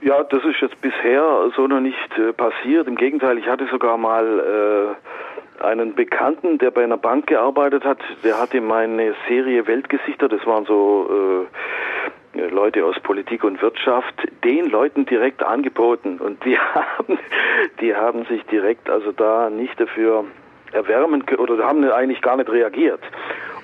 [0.00, 2.86] Ja, das ist jetzt bisher so noch nicht äh, passiert.
[2.88, 7.98] Im Gegenteil, ich hatte sogar mal äh, einen Bekannten, der bei einer Bank gearbeitet hat,
[8.22, 14.66] der hatte meine Serie Weltgesichter, das waren so äh, Leute aus Politik und Wirtschaft den
[14.66, 17.18] Leuten direkt angeboten und die haben,
[17.80, 20.24] die haben sich direkt also da nicht dafür
[20.72, 23.00] erwärmen oder haben eigentlich gar nicht reagiert.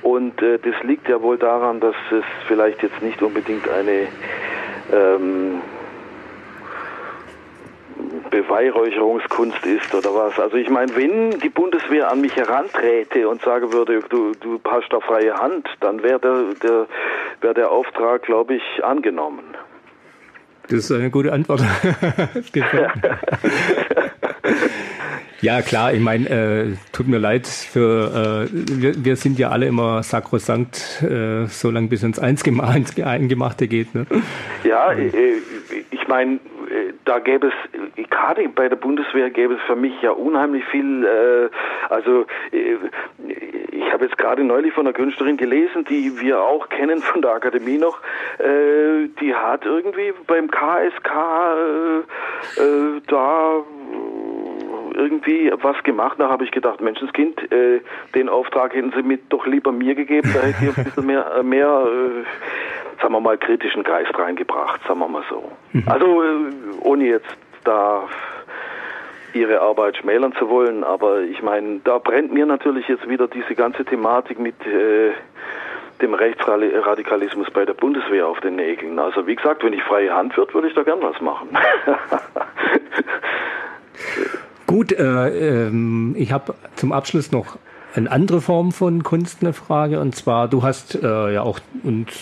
[0.02, 4.06] Und äh, das liegt ja wohl daran, dass es vielleicht jetzt nicht unbedingt eine
[4.92, 5.60] ähm,
[8.30, 10.38] Beweihräucherungskunst ist oder was.
[10.38, 14.88] Also ich meine, wenn die Bundeswehr an mich heranträte und sagen würde, du, du hast
[14.90, 16.86] da freie Hand, dann wäre der, der,
[17.40, 19.56] wär der Auftrag, glaube ich, angenommen.
[20.70, 21.62] Das ist eine gute Antwort.
[25.40, 29.66] ja, klar, ich meine, äh, tut mir leid für, äh, wir, wir sind ja alle
[29.66, 33.96] immer sakrosankt, äh, so lange bis ins Eingemachte geht.
[33.96, 34.06] Ne?
[34.62, 35.10] Ja, äh,
[35.90, 36.38] ich meine, äh,
[37.04, 41.48] da gäbe es, gerade bei der Bundeswehr gäbe es für mich ja unheimlich viel, äh,
[41.92, 42.76] also äh,
[43.72, 47.32] ich habe jetzt gerade neulich von einer Künstlerin gelesen, die wir auch kennen von der
[47.32, 47.98] Akademie noch,
[48.38, 51.10] äh, die hat irgendwie beim KSK
[52.56, 53.64] äh, äh, da
[54.94, 56.16] irgendwie was gemacht.
[56.18, 57.80] Da habe ich gedacht, Menschenskind, äh,
[58.14, 61.32] den Auftrag hätten sie mit doch lieber mir gegeben, da hätte ich ein bisschen mehr,
[61.38, 65.50] äh, mehr äh, sagen wir mal, kritischen Geist reingebracht, sagen wir mal so.
[65.72, 65.84] Mhm.
[65.86, 66.36] Also äh,
[66.80, 68.08] ohne jetzt da
[69.32, 73.54] ihre Arbeit schmälern zu wollen, aber ich meine, da brennt mir natürlich jetzt wieder diese
[73.54, 75.12] ganze Thematik mit äh,
[76.02, 78.98] dem Rechtsradikalismus bei der Bundeswehr auf den Nägeln.
[78.98, 81.48] Also wie gesagt, wenn ich freie Hand würde, würde ich da gern was machen.
[84.66, 87.58] Gut, äh, ähm, ich habe zum Abschluss noch
[87.94, 92.12] eine andere Form von Kunst eine Frage und zwar du hast äh, ja auch uns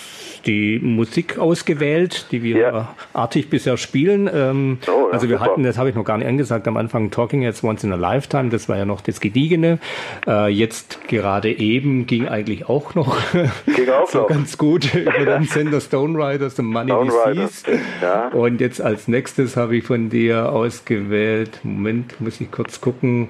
[0.47, 2.95] die Musik ausgewählt, die wir ja.
[3.13, 4.31] artig bisher spielen.
[4.33, 5.51] Ähm, oh, ja, also wir super.
[5.51, 7.97] hatten, das habe ich noch gar nicht angesagt, am Anfang Talking Heads Once in a
[7.97, 9.79] Lifetime, das war ja noch das Gediegene.
[10.27, 13.17] Äh, jetzt gerade eben ging eigentlich auch noch
[14.07, 14.29] so noch.
[14.29, 17.65] ganz gut über den Sender Stone Riders und Money Disease.
[18.01, 18.29] Ja.
[18.29, 23.29] Und jetzt als nächstes habe ich von dir ausgewählt, Moment, muss ich kurz gucken,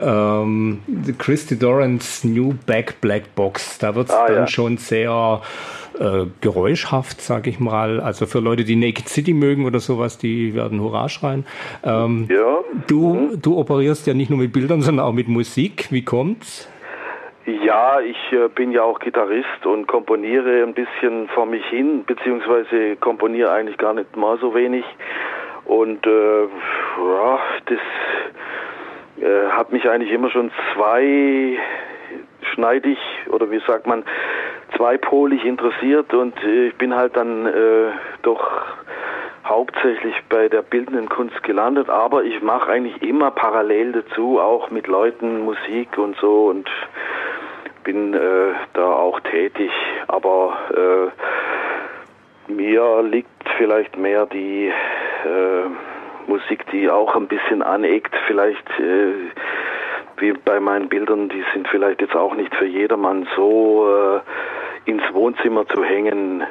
[0.00, 0.80] ähm,
[1.18, 3.78] Christy Dorans New Back Black Box.
[3.78, 4.46] Da wird es ah, dann ja.
[4.46, 5.42] schon sehr
[5.98, 8.00] äh, geräuschhaft, sag ich mal.
[8.00, 11.44] Also für Leute, die Naked City mögen oder sowas, die werden Hurra schreien.
[11.84, 12.58] Ähm, ja.
[12.86, 13.42] Du, mhm.
[13.42, 15.88] du operierst ja nicht nur mit Bildern, sondern auch mit Musik.
[15.90, 16.68] Wie kommt's?
[17.46, 22.96] Ja, ich äh, bin ja auch Gitarrist und komponiere ein bisschen vor mich hin, beziehungsweise
[22.96, 24.84] komponiere eigentlich gar nicht mal so wenig.
[25.64, 27.78] Und äh, ja, das
[29.20, 32.98] äh, habe mich eigentlich immer schon zweischneidig
[33.30, 34.04] oder wie sagt man,
[34.76, 37.90] zweipolig interessiert und äh, ich bin halt dann äh,
[38.22, 38.62] doch
[39.44, 44.86] hauptsächlich bei der bildenden Kunst gelandet, aber ich mache eigentlich immer parallel dazu auch mit
[44.86, 46.70] Leuten Musik und so und
[47.82, 49.70] bin äh, da auch tätig,
[50.06, 51.12] aber
[52.48, 55.66] äh, mir liegt vielleicht mehr die äh,
[56.26, 59.12] Musik, die auch ein bisschen aneckt, vielleicht äh,
[60.18, 65.02] wie bei meinen Bildern, die sind vielleicht jetzt auch nicht für jedermann so äh, ins
[65.12, 66.42] Wohnzimmer zu hängen.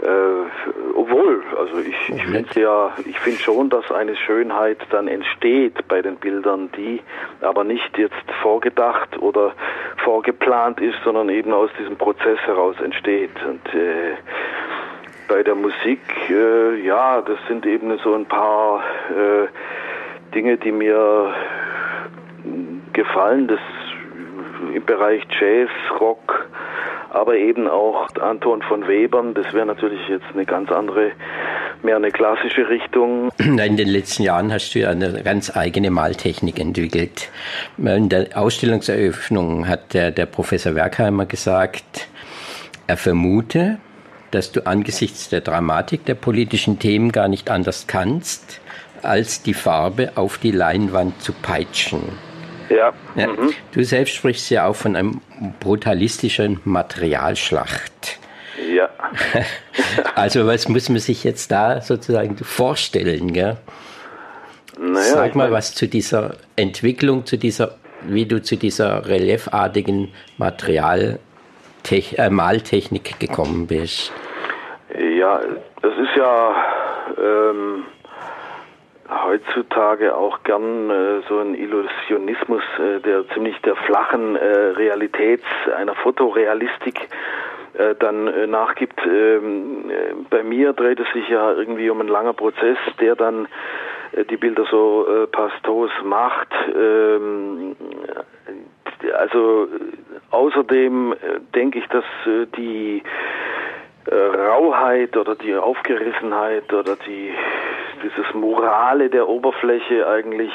[0.00, 5.88] Äh, obwohl, also ich, ich finde ja, ich finde schon, dass eine Schönheit dann entsteht
[5.88, 7.00] bei den Bildern, die
[7.40, 9.52] aber nicht jetzt vorgedacht oder
[10.04, 13.32] vorgeplant ist, sondern eben aus diesem Prozess heraus entsteht.
[13.44, 14.14] Und äh,
[15.28, 21.34] bei der Musik, äh, ja, das sind eben so ein paar äh, Dinge, die mir
[22.92, 23.60] gefallen, das
[24.74, 26.48] im Bereich Jazz, Rock,
[27.10, 31.12] aber eben auch Anton von Webern, das wäre natürlich jetzt eine ganz andere,
[31.82, 33.30] mehr eine klassische Richtung.
[33.38, 37.30] In den letzten Jahren hast du ja eine ganz eigene Maltechnik entwickelt.
[37.78, 42.08] In der Ausstellungseröffnung hat der, der Professor Werkheimer gesagt,
[42.86, 43.78] er vermute,
[44.30, 48.60] dass du angesichts der Dramatik der politischen Themen gar nicht anders kannst,
[49.02, 52.02] als die Farbe auf die Leinwand zu peitschen.
[52.68, 52.92] Ja.
[53.16, 53.26] ja.
[53.28, 53.52] Mhm.
[53.72, 55.20] Du selbst sprichst ja auch von einem
[55.60, 58.18] brutalistischen Materialschlacht.
[58.74, 58.88] Ja.
[60.14, 63.32] also was muss man sich jetzt da sozusagen vorstellen?
[63.32, 63.56] Gell?
[64.78, 71.18] Naja, Sag mal was zu dieser Entwicklung, zu dieser, wie du zu dieser reliefartigen Material
[72.18, 74.12] äh, Maltechnik gekommen bist.
[74.96, 75.40] Ja,
[75.82, 76.54] das ist ja
[77.18, 77.84] ähm,
[79.08, 85.42] heutzutage auch gern äh, so ein Illusionismus, äh, der ziemlich der flachen äh, Realität
[85.76, 87.08] einer Fotorealistik
[87.74, 89.00] äh, dann äh, nachgibt.
[89.06, 93.48] Ähm, äh, bei mir dreht es sich ja irgendwie um einen langer Prozess, der dann
[94.30, 96.48] die Bilder so pastos macht.
[96.74, 97.76] Ähm,
[99.16, 99.68] also
[100.30, 101.14] außerdem
[101.54, 102.04] denke ich, dass
[102.56, 103.02] die
[104.10, 107.32] Rauheit oder die Aufgerissenheit oder die
[108.02, 110.52] dieses Morale der Oberfläche eigentlich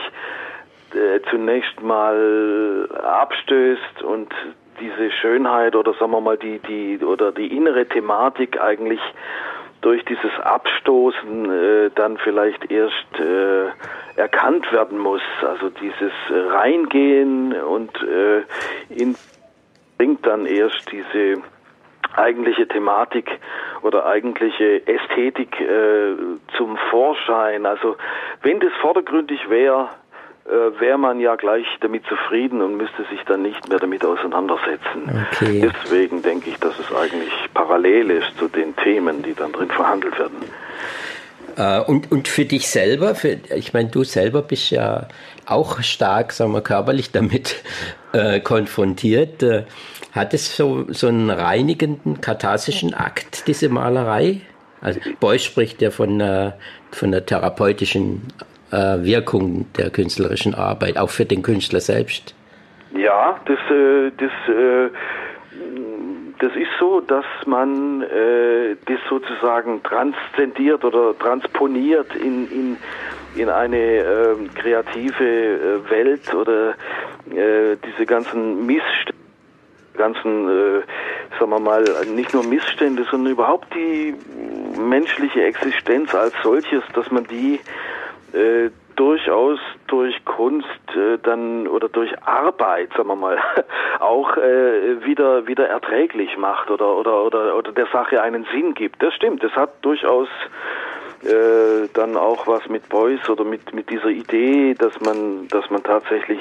[0.93, 4.33] äh, zunächst mal abstößt und
[4.79, 9.01] diese Schönheit oder sagen wir mal die die oder die innere Thematik eigentlich
[9.83, 13.65] durch dieses Abstoßen äh, dann vielleicht erst äh,
[14.19, 15.21] erkannt werden muss.
[15.41, 18.43] Also dieses Reingehen und äh,
[18.89, 19.15] in,
[19.97, 21.41] bringt dann erst diese
[22.15, 23.29] eigentliche Thematik
[23.81, 26.15] oder eigentliche Ästhetik äh,
[26.57, 27.65] zum Vorschein.
[27.65, 27.97] Also
[28.41, 29.89] wenn das vordergründig wäre,
[30.45, 35.25] äh, wäre man ja gleich damit zufrieden und müsste sich dann nicht mehr damit auseinandersetzen.
[35.31, 35.71] Okay.
[35.83, 40.19] Deswegen denke ich, dass es eigentlich parallel ist zu den Themen, die dann drin verhandelt
[40.19, 40.37] werden.
[41.55, 45.07] Äh, und, und für dich selber, für, ich meine, du selber bist ja
[45.45, 47.63] auch stark, sagen wir, körperlich damit
[48.11, 49.43] äh, konfrontiert.
[49.43, 49.63] Äh,
[50.11, 54.41] hat es so, so einen reinigenden, katharsischen Akt, diese Malerei?
[54.81, 56.51] Also Beuys spricht ja von, äh,
[56.91, 58.27] von der therapeutischen
[59.03, 62.35] Wirkung der künstlerischen Arbeit, auch für den Künstler selbst.
[62.95, 64.89] Ja, das, äh, das, äh,
[66.39, 72.77] das ist so, dass man äh, das sozusagen transzendiert oder transponiert in, in,
[73.35, 76.71] in eine ähm, kreative äh, Welt oder
[77.31, 79.13] äh, diese ganzen Missstände
[79.95, 80.81] ganzen, äh,
[81.39, 81.83] sagen wir mal,
[82.15, 84.15] nicht nur Missstände, sondern überhaupt die
[84.79, 87.59] menschliche Existenz als solches, dass man die
[88.33, 93.37] äh, durchaus durch Kunst äh, dann oder durch Arbeit, sagen wir mal,
[93.99, 99.01] auch äh, wieder wieder erträglich macht oder oder oder oder der Sache einen Sinn gibt.
[99.01, 99.43] Das stimmt.
[99.43, 100.27] Das hat durchaus
[101.23, 105.83] äh, dann auch was mit Beuys oder mit mit dieser Idee, dass man dass man
[105.83, 106.39] tatsächlich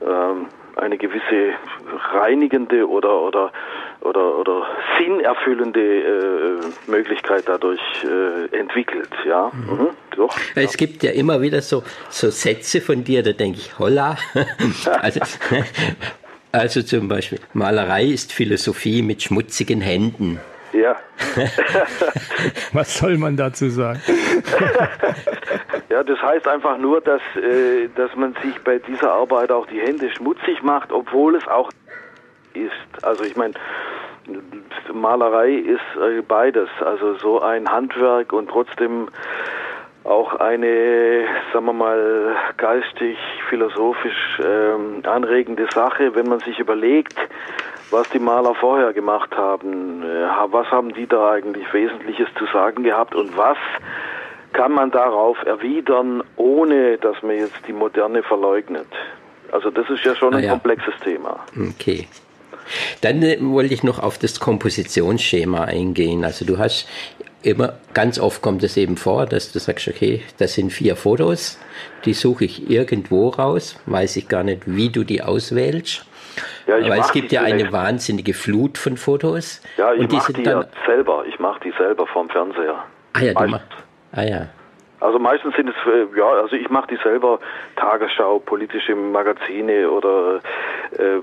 [0.00, 1.54] ähm, eine gewisse
[2.12, 3.52] reinigende oder oder
[4.00, 4.66] oder oder
[4.98, 9.50] sinnerfüllende äh, Möglichkeit dadurch äh, entwickelt, ja.
[9.52, 9.78] Mhm.
[9.78, 10.76] Mhm, doch, es ja.
[10.76, 14.16] gibt ja immer wieder so so Sätze von dir, da denke ich, holla.
[15.00, 15.20] also,
[16.52, 20.40] also zum Beispiel Malerei ist Philosophie mit schmutzigen Händen.
[20.72, 20.96] Ja.
[22.72, 24.00] Was soll man dazu sagen?
[25.88, 29.80] ja, das heißt einfach nur, dass, äh, dass man sich bei dieser Arbeit auch die
[29.80, 31.70] Hände schmutzig macht, obwohl es auch
[32.66, 33.04] ist.
[33.04, 33.54] Also ich meine,
[34.92, 39.08] Malerei ist äh, beides, also so ein Handwerk und trotzdem
[40.04, 47.16] auch eine, sagen wir mal, geistig, philosophisch ähm, anregende Sache, wenn man sich überlegt,
[47.90, 50.02] was die Maler vorher gemacht haben.
[50.02, 53.58] Äh, was haben die da eigentlich Wesentliches zu sagen gehabt und was
[54.52, 58.88] kann man darauf erwidern, ohne dass man jetzt die Moderne verleugnet?
[59.52, 60.50] Also das ist ja schon ein ah, ja.
[60.52, 61.40] komplexes Thema.
[61.56, 62.06] Okay.
[63.00, 66.24] Dann äh, wollte ich noch auf das Kompositionsschema eingehen.
[66.24, 66.88] Also du hast
[67.42, 71.58] immer, ganz oft kommt es eben vor, dass du sagst, okay, das sind vier Fotos,
[72.04, 76.04] die suche ich irgendwo raus, weiß ich gar nicht, wie du die auswählst.
[76.66, 79.60] Ja, Aber es gibt ja eine wahnsinnige Flut von Fotos.
[79.76, 81.24] Ja, ich mache die, ja selber.
[81.26, 82.84] Ich mache die selber vom Fernseher.
[83.14, 83.66] Ah ja, du machst.
[84.12, 84.48] Ah ja.
[85.00, 87.38] Also meistens sind es, äh, ja, also ich mache die selber
[87.76, 90.40] Tagesschau, politische Magazine oder
[90.92, 91.20] äh,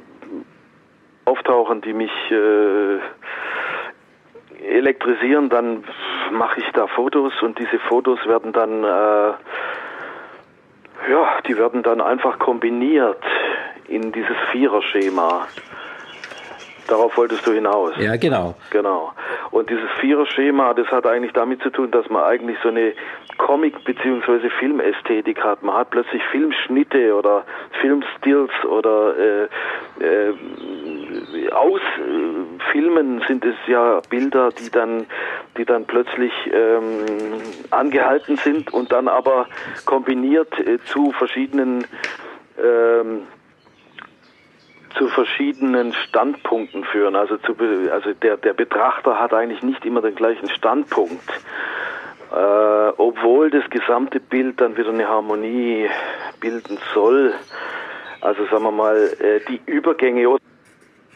[1.26, 3.00] auftauchen, die mich äh,
[4.66, 5.84] elektrisieren, dann
[6.32, 9.34] mache ich da Fotos und diese Fotos werden dann, äh,
[11.12, 13.22] ja, die werden dann einfach kombiniert
[13.88, 15.48] in dieses Viererschema.
[16.88, 17.94] Darauf wolltest du hinaus.
[17.98, 18.56] Ja, genau.
[18.70, 19.12] Genau.
[19.52, 22.94] Und dieses Viererschema, das hat eigentlich damit zu tun, dass man eigentlich so eine
[23.38, 24.50] Comic- bzw.
[24.60, 25.64] Filmästhetik hat.
[25.64, 27.44] Man hat plötzlich Filmschnitte oder
[27.82, 29.44] Filmstills oder äh,
[30.04, 35.06] äh, aus äh, Filmen sind es ja Bilder, die dann,
[35.58, 39.48] die dann plötzlich ähm, angehalten sind und dann aber
[39.86, 41.86] kombiniert äh, zu verschiedenen
[42.62, 43.24] ähm,
[44.98, 47.16] zu verschiedenen Standpunkten führen.
[47.16, 47.56] Also, zu,
[47.92, 51.30] also der, der Betrachter hat eigentlich nicht immer den gleichen Standpunkt.
[52.32, 55.90] Äh, obwohl das gesamte Bild dann wieder eine Harmonie
[56.40, 57.34] bilden soll.
[58.22, 60.28] Also sagen wir mal, äh, die Übergänge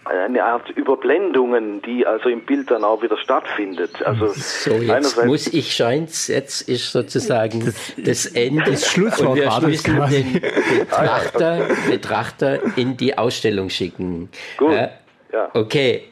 [0.10, 4.06] eine Art Überblendungen, die also im Bild dann auch wieder stattfindet.
[4.06, 8.64] Also so, jetzt muss ich scheint's, jetzt ist sozusagen das, Ende.
[8.72, 10.42] Das Schlusswort und wir müssen den
[10.80, 14.30] Betrachter, Betrachter in die Ausstellung schicken.
[14.58, 14.74] Gut.
[14.74, 14.90] Äh,
[15.32, 15.50] ja.
[15.54, 16.08] Okay.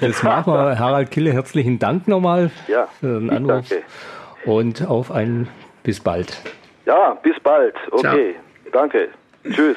[0.00, 0.78] Das machen wir.
[0.78, 3.68] Harald Kille, herzlichen Dank nochmal ja, für den Anruf.
[3.68, 3.84] Danke.
[4.44, 5.48] Und auf ein
[5.82, 6.40] bis bald.
[6.86, 7.74] Ja, bis bald.
[7.90, 8.34] Okay.
[8.70, 8.72] Ciao.
[8.72, 9.08] Danke.
[9.44, 9.76] Tschüss.